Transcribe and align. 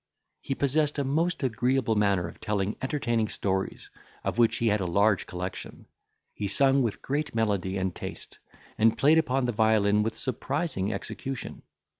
He 0.41 0.55
possessed 0.55 0.97
a 0.97 1.03
most 1.03 1.43
agreeable 1.43 1.93
manner 1.95 2.27
of 2.27 2.41
telling 2.41 2.75
entertaining 2.81 3.27
stories, 3.29 3.91
of 4.23 4.39
which 4.39 4.57
he 4.57 4.69
had 4.69 4.81
a 4.81 4.87
large 4.87 5.27
collection; 5.27 5.85
he 6.33 6.47
sung 6.47 6.81
with 6.81 7.03
great 7.03 7.35
melody 7.35 7.77
and 7.77 7.93
taste, 7.93 8.39
and 8.79 8.97
played 8.97 9.19
upon 9.19 9.45
the 9.45 9.51
violin 9.51 10.01
with 10.01 10.15
surprising 10.17 10.91
execution. 10.91 11.61